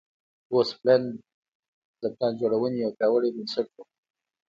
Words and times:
ګوسپلن 0.53 1.03
د 2.01 2.03
پلان 2.15 2.33
جوړونې 2.41 2.77
یو 2.79 2.91
پیاوړی 2.97 3.29
بنسټ 3.35 3.67
و 3.73 3.77